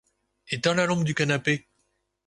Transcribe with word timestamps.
Éteins 0.49 0.73
la 0.73 0.87
lampe 0.87 1.03
du 1.03 1.13
canapé. 1.13 1.67